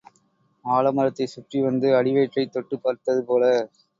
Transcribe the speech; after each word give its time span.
ஆலமரத்தைச் 0.65 1.33
சுற்றி 1.33 1.59
வந்து 1.61 1.87
அடிவயிற்றைத் 1.95 2.51
தொட்டுப் 2.51 2.83
பார்த்தது 2.83 3.23
போல. 3.25 3.43